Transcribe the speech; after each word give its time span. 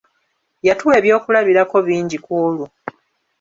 Yatuwa 0.67 0.93
eby'okulabirako 0.99 1.77
bingi 1.87 2.17
kwolwo. 2.25 2.65